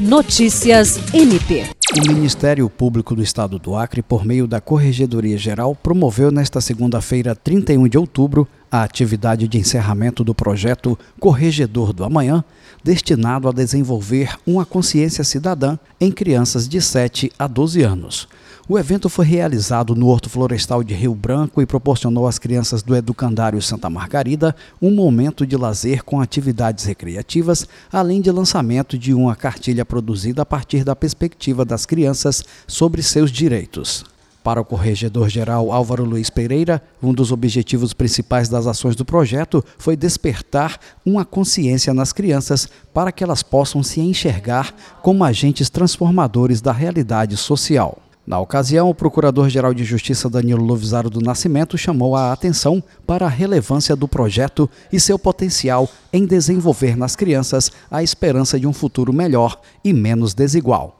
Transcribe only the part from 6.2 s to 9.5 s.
nesta segunda-feira, 31 de outubro, a atividade